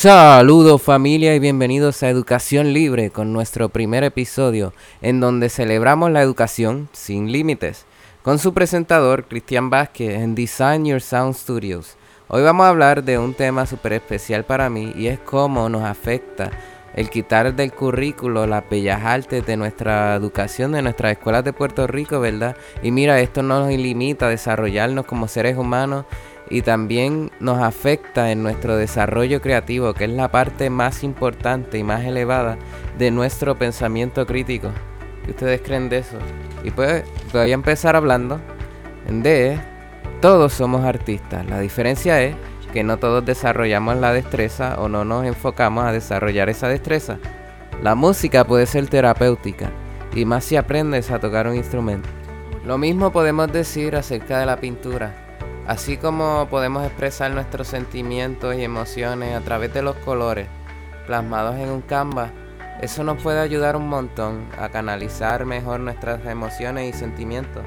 [0.00, 4.72] Saludos familia y bienvenidos a Educación Libre con nuestro primer episodio
[5.02, 7.84] en donde celebramos la educación sin límites
[8.22, 11.96] con su presentador Cristian Vázquez en Design Your Sound Studios.
[12.28, 15.82] Hoy vamos a hablar de un tema súper especial para mí y es cómo nos
[15.82, 16.52] afecta
[16.94, 21.88] el quitar del currículo las bellas artes de nuestra educación, de nuestras escuelas de Puerto
[21.88, 22.56] Rico, ¿verdad?
[22.84, 26.06] Y mira, esto no nos limita a desarrollarnos como seres humanos
[26.50, 31.84] y también nos afecta en nuestro desarrollo creativo, que es la parte más importante y
[31.84, 32.58] más elevada
[32.98, 34.70] de nuestro pensamiento crítico.
[35.24, 36.18] ¿Qué ustedes creen de eso?
[36.64, 38.40] Y pues voy a empezar hablando
[39.08, 39.58] de
[40.20, 41.46] todos somos artistas.
[41.46, 42.34] La diferencia es
[42.72, 47.18] que no todos desarrollamos la destreza o no nos enfocamos a desarrollar esa destreza.
[47.82, 49.70] La música puede ser terapéutica
[50.14, 52.08] y más si aprendes a tocar un instrumento.
[52.66, 55.27] Lo mismo podemos decir acerca de la pintura.
[55.68, 60.48] Así como podemos expresar nuestros sentimientos y emociones a través de los colores
[61.06, 62.30] plasmados en un canvas,
[62.80, 67.64] eso nos puede ayudar un montón a canalizar mejor nuestras emociones y sentimientos.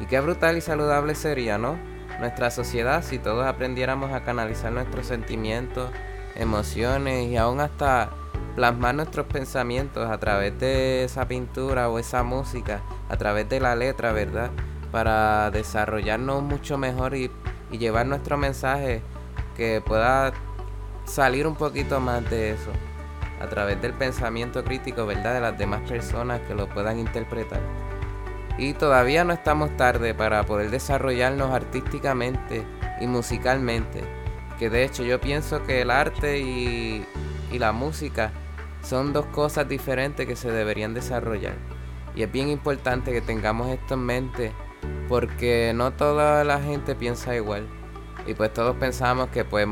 [0.00, 1.76] Y qué brutal y saludable sería, ¿no?
[2.20, 5.90] Nuestra sociedad si todos aprendiéramos a canalizar nuestros sentimientos,
[6.36, 8.10] emociones y aún hasta
[8.54, 13.74] plasmar nuestros pensamientos a través de esa pintura o esa música, a través de la
[13.74, 14.52] letra, ¿verdad?
[14.90, 17.30] Para desarrollarnos mucho mejor y,
[17.70, 19.00] llevar nuestro mensaje
[19.56, 20.32] que pueda
[21.04, 22.72] salir un poquito más de eso
[23.40, 25.34] a través del pensamiento crítico, ¿verdad?
[25.34, 27.60] De las demás personas que lo puedan interpretar.
[28.58, 32.66] Y todavía no estamos tarde para poder desarrollarnos artísticamente
[33.00, 34.02] y musicalmente.
[34.58, 37.06] Que de hecho yo pienso que el arte y,
[37.52, 38.32] y la música
[38.82, 41.54] son dos cosas diferentes que se deberían desarrollar.
[42.16, 44.52] Y es bien importante que tengamos esto en mente
[45.08, 47.66] porque no toda la gente piensa igual.
[48.26, 49.66] Y pues todos pensamos que pues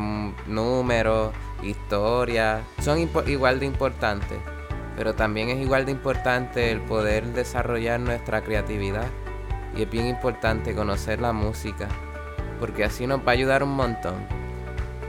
[0.47, 1.33] números,
[1.63, 4.39] historia, son igual de importantes.
[4.97, 9.07] Pero también es igual de importante el poder desarrollar nuestra creatividad.
[9.77, 11.87] Y es bien importante conocer la música,
[12.59, 14.27] porque así nos va a ayudar un montón.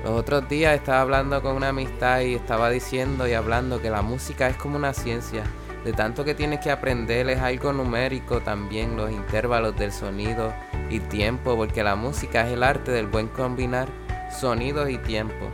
[0.04, 4.02] Los otros días estaba hablando con una amistad y estaba diciendo y hablando que la
[4.02, 5.44] música es como una ciencia
[5.84, 10.54] de tanto que tienes que aprender es algo numérico también, los intervalos del sonido
[10.90, 13.88] y tiempo, porque la música es el arte del buen combinar
[14.30, 15.46] sonidos y tiempo.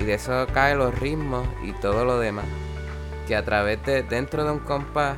[0.00, 2.46] Y de eso caen los ritmos y todo lo demás.
[3.26, 5.16] Que a través de dentro de un compás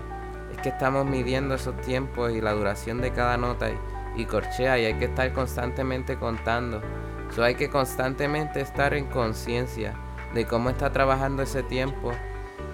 [0.53, 3.71] es que estamos midiendo esos tiempos y la duración de cada nota
[4.17, 6.83] y, corchea y hay que estar constantemente contando.
[7.31, 9.95] Eso hay que constantemente estar en conciencia
[10.35, 12.13] de cómo está trabajando ese tiempo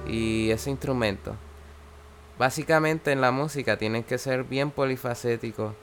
[0.06, 1.36] y ese instrumento.
[2.38, 5.74] Básicamente en la música tienes que ser bien polifacético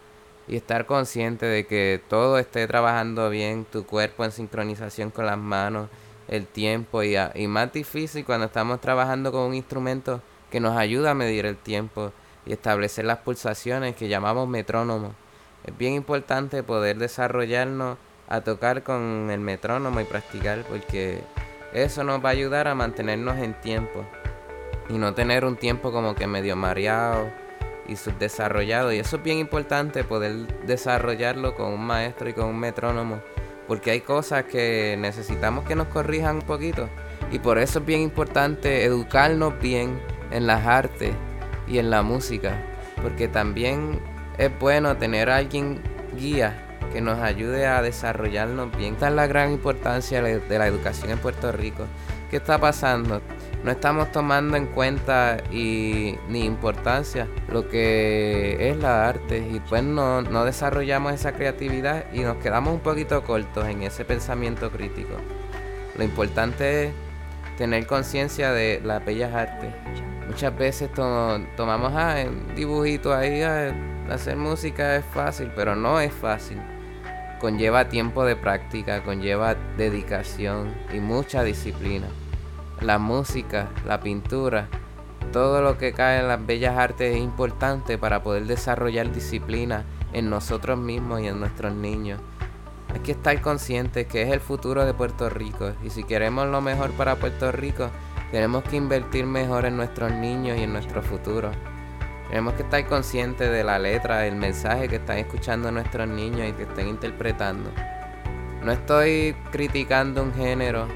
[0.48, 5.38] y estar consciente de que todo esté trabajando bien, tu cuerpo en sincronización con las
[5.38, 5.90] manos,
[6.28, 10.22] el tiempo y, y más difícil cuando estamos trabajando con un instrumento
[10.52, 12.12] que nos ayuda a medir el tiempo
[12.46, 15.16] y establecer las pulsaciones que llamamos metrónomo.
[15.66, 17.98] Es bien importante poder desarrollarnos
[18.28, 21.22] a tocar con el metrónomo y practicar porque
[21.74, 24.06] eso nos va a ayudar a mantenernos en tiempo
[24.94, 27.32] y no tener un tiempo como que medio mareado
[27.88, 28.94] y subdesarrollado.
[28.94, 33.20] Y eso es bien importante poder desarrollarlo con un maestro y con un metrónomo,
[33.68, 36.88] porque hay cosas que necesitamos que nos corrijan un poquito.
[37.32, 40.00] Y por eso es bien importante educarnos bien
[40.30, 41.14] en las artes
[41.68, 42.56] y en la música,
[43.02, 44.00] porque también
[44.38, 45.82] es bueno tener a alguien
[46.16, 46.60] guía
[46.92, 48.94] que nos ayude a desarrollarnos bien.
[48.94, 51.86] Esta es la gran importancia de la educación en Puerto Rico.
[52.30, 53.22] ¿Qué está pasando?
[53.64, 59.84] No estamos tomando en cuenta y ni importancia lo que es la arte y pues
[59.84, 65.14] no, no desarrollamos esa creatividad y nos quedamos un poquito cortos en ese pensamiento crítico.
[65.98, 66.94] Lo importante es
[67.58, 69.74] tener conciencia de las bellas artes.
[70.28, 73.74] Muchas veces tomamos ah, un dibujito ahí, ah,
[74.10, 76.58] hacer música es fácil, pero no es fácil.
[77.40, 82.08] Conlleva tiempo de práctica, conlleva dedicación y mucha disciplina
[82.84, 84.68] la música, la pintura,
[85.32, 90.30] todo lo que cae en las bellas artes es importante para poder desarrollar disciplina en
[90.30, 92.22] nosotros mismos y en nuestros niños.
[92.94, 96.62] Hay que estar conscientes que es el futuro de Puerto Rico y si queremos lo
[96.62, 97.90] mejor para Puerto Rico,
[98.32, 101.50] tenemos que invertir mejor en nuestros niños y en nuestro futuro.
[102.30, 106.52] Tenemos que estar conscientes de la letra, del mensaje que están escuchando nuestros niños y
[106.54, 107.72] que estén interpretando.
[108.64, 110.88] No estoy criticando un género,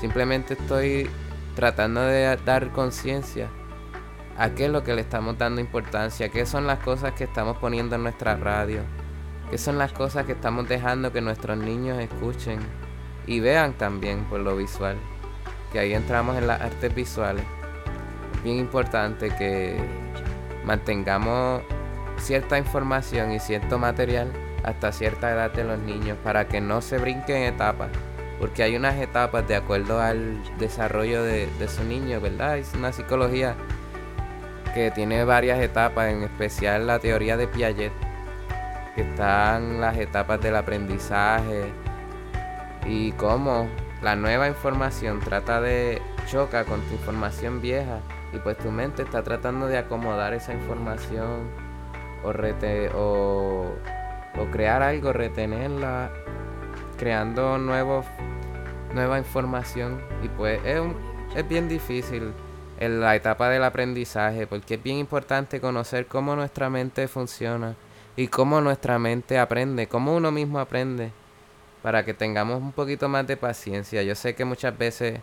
[0.00, 1.08] simplemente estoy
[1.54, 3.48] tratando de dar conciencia
[4.38, 7.58] a qué es lo que le estamos dando importancia, qué son las cosas que estamos
[7.58, 8.80] poniendo en nuestra radio,
[9.50, 12.58] qué son las cosas que estamos dejando que nuestros niños escuchen
[13.26, 14.96] y vean también por lo visual.
[15.72, 17.44] que ahí entramos en las artes visuales,
[18.34, 19.82] es bien importante que
[20.64, 21.62] mantengamos
[22.18, 24.30] cierta información y cierto material
[24.64, 27.88] hasta cierta edad de los niños para que no se brinquen etapas.
[28.42, 32.58] Porque hay unas etapas de acuerdo al desarrollo de, su niño, ¿verdad?
[32.58, 33.54] Es una psicología
[34.74, 37.92] que tiene varias etapas, en especial la teoría de Piaget,
[38.96, 41.72] que están las etapas del aprendizaje
[42.84, 43.68] y cómo
[44.02, 48.00] la nueva información trata de choca con tu información vieja
[48.32, 51.48] y pues tu mente está tratando de acomodar esa información
[52.24, 53.72] o, rete, o,
[54.36, 56.10] o crear algo, retenerla,
[56.98, 58.04] creando nuevos,
[58.94, 60.80] nueva información y pues es,
[61.34, 62.32] es bien difícil
[62.78, 67.76] en la etapa del aprendizaje porque es bien importante conocer cómo nuestra mente funciona
[68.16, 71.12] y cómo nuestra mente aprende, cómo uno mismo aprende
[71.82, 74.02] para que tengamos un poquito más de paciencia.
[74.02, 75.20] Yo sé que muchas veces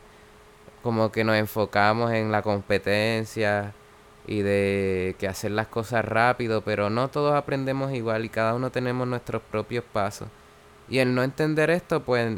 [0.84, 3.74] como que nos enfocamos en la competencia
[4.28, 8.72] y de que hacer las cosas rápido, pero no todos aprendemos igual y cada uno
[8.72, 10.28] tenemos nuestros propios pasos.
[10.90, 12.38] Y el no entender esto, pues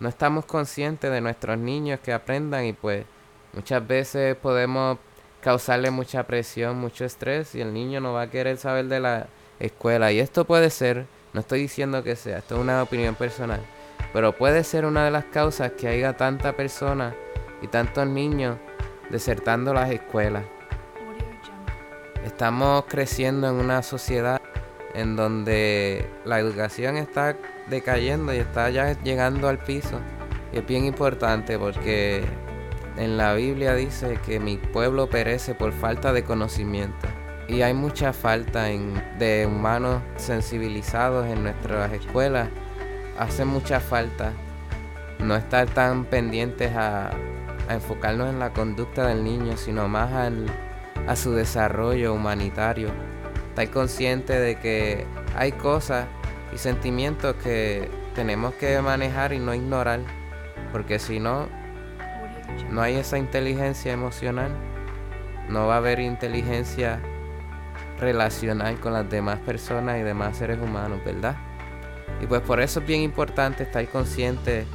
[0.00, 3.04] no estamos conscientes de nuestros niños que aprendan y pues
[3.52, 4.98] muchas veces podemos
[5.40, 9.26] causarle mucha presión, mucho estrés y el niño no va a querer saber de la
[9.58, 10.12] escuela.
[10.12, 13.60] Y esto puede ser, no estoy diciendo que sea, esto es una opinión personal,
[14.12, 17.14] pero puede ser una de las causas que haya tanta persona
[17.60, 18.56] y tantos niños
[19.10, 20.44] desertando las escuelas.
[22.24, 24.40] Estamos creciendo en una sociedad
[24.94, 27.36] en donde la educación está
[27.70, 30.00] decayendo y está ya llegando al piso.
[30.52, 32.24] Y es bien importante porque
[32.96, 37.08] en la Biblia dice que mi pueblo perece por falta de conocimiento.
[37.48, 42.48] Y hay mucha falta de humanos sensibilizados en nuestras escuelas.
[43.18, 44.32] Hace mucha falta
[45.18, 47.10] no estar tan pendientes a
[47.68, 50.10] a enfocarnos en la conducta del niño, sino más
[51.06, 52.88] a su desarrollo humanitario.
[53.50, 55.06] Estar consciente de que
[55.36, 56.06] hay cosas
[56.52, 60.00] y sentimientos que tenemos que manejar y no ignorar,
[60.72, 61.48] porque si no,
[62.70, 64.50] no hay esa inteligencia emocional,
[65.48, 67.00] no va a haber inteligencia
[67.98, 71.36] relacional con las demás personas y demás seres humanos, ¿verdad?
[72.20, 74.66] Y pues por eso es bien importante estar consciente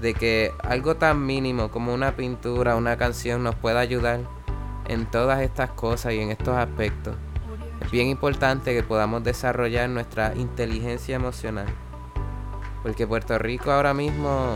[0.00, 4.20] de que algo tan mínimo como una pintura, una canción nos pueda ayudar
[4.88, 7.14] en todas estas cosas y en estos aspectos.
[7.80, 11.66] Es bien importante que podamos desarrollar nuestra inteligencia emocional.
[12.82, 14.54] Porque Puerto Rico ahora mismo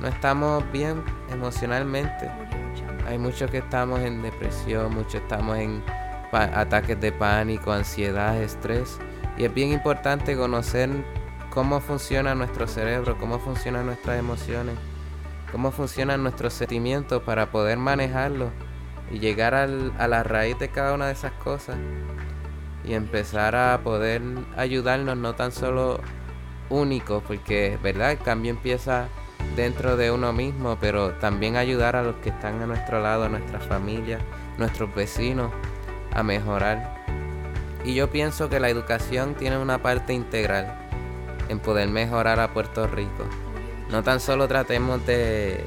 [0.00, 2.30] no estamos bien emocionalmente.
[3.06, 5.82] Hay muchos que estamos en depresión, muchos estamos en
[6.32, 8.98] ataques de pánico, ansiedad, estrés.
[9.36, 10.90] Y es bien importante conocer
[11.50, 14.76] cómo funciona nuestro cerebro, cómo funcionan nuestras emociones,
[15.52, 18.50] cómo funcionan nuestros sentimientos para poder manejarlos
[19.10, 21.76] y llegar al, a la raíz de cada una de esas cosas
[22.84, 24.22] y empezar a poder
[24.56, 26.00] ayudarnos no tan solo
[26.68, 29.08] únicos, porque verdad el cambio empieza
[29.56, 33.28] dentro de uno mismo, pero también ayudar a los que están a nuestro lado, a
[33.28, 34.18] nuestra familia,
[34.58, 35.52] nuestros vecinos,
[36.12, 37.04] a mejorar.
[37.84, 40.88] Y yo pienso que la educación tiene una parte integral
[41.48, 43.24] en poder mejorar a Puerto Rico.
[43.90, 45.64] No tan solo tratemos de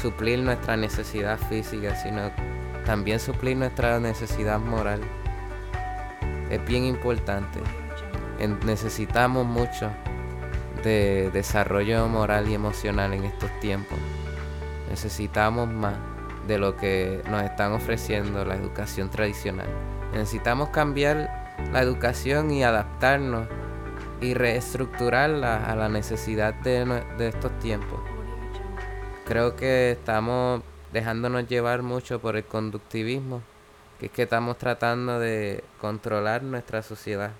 [0.00, 2.30] suplir nuestra necesidad física, sino
[2.86, 5.00] también suplir nuestra necesidad moral.
[6.50, 7.60] Es bien importante.
[8.64, 9.90] Necesitamos mucho
[10.82, 13.98] de desarrollo moral y emocional en estos tiempos.
[14.90, 15.94] Necesitamos más
[16.46, 19.68] de lo que nos están ofreciendo la educación tradicional.
[20.12, 23.46] Necesitamos cambiar la educación y adaptarnos
[24.20, 28.00] y reestructurarla a la necesidad de, estos tiempos.
[29.26, 30.62] Creo que estamos
[30.92, 33.42] dejándonos llevar mucho por el conductivismo,
[33.98, 37.32] que es que estamos tratando de controlar nuestra sociedad,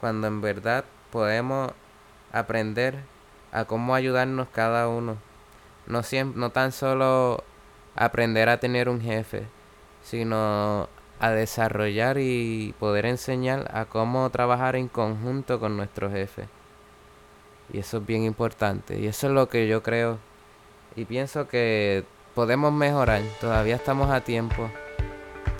[0.00, 1.72] cuando en verdad podemos
[2.32, 3.00] aprender
[3.52, 5.16] a cómo ayudarnos cada uno.
[5.86, 6.02] No,
[6.34, 7.42] no tan solo
[7.96, 9.44] aprender a tener un jefe,
[10.02, 10.88] sino
[11.18, 16.48] a desarrollar y poder enseñar a cómo trabajar en conjunto con nuestro jefe.
[17.72, 18.98] Y eso es bien importante.
[18.98, 20.18] Y eso es lo que yo creo.
[20.96, 22.04] Y pienso que
[22.34, 23.22] podemos mejorar.
[23.40, 24.70] Todavía estamos a tiempo.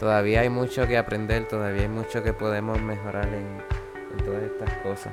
[0.00, 1.46] Todavía hay mucho que aprender.
[1.46, 5.12] Todavía hay mucho que podemos mejorar en, todas estas cosas.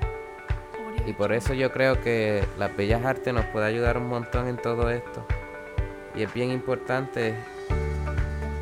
[1.05, 4.55] Y por eso yo creo que las bellas artes nos puede ayudar un montón en
[4.55, 5.25] todo esto.
[6.15, 7.35] Y es bien importante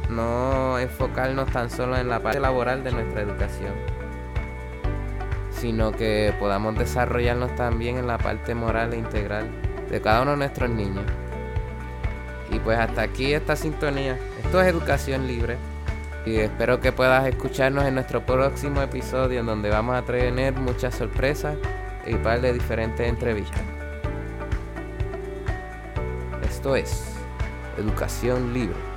[0.09, 3.73] no enfocarnos tan solo en la parte laboral de nuestra educación,
[5.51, 9.47] sino que podamos desarrollarnos también en la parte moral e integral
[9.89, 11.05] de cada uno de nuestros niños.
[12.51, 14.17] Y pues hasta aquí esta sintonía.
[14.43, 15.57] Esto es Educación Libre.
[16.25, 20.95] Y espero que puedas escucharnos en nuestro próximo episodio en donde vamos a tener muchas
[20.95, 21.55] sorpresas
[22.07, 23.61] y un par de diferentes entrevistas.
[26.49, 27.15] Esto es
[27.77, 28.94] Educación Libre.